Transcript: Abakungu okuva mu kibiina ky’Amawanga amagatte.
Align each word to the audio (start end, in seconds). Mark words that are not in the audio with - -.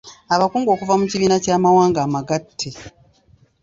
Abakungu 0.35 0.69
okuva 0.71 0.93
mu 0.99 1.05
kibiina 1.11 1.37
ky’Amawanga 1.43 1.99
amagatte. 2.05 2.69